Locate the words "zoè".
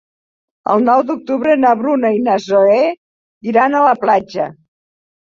2.45-2.77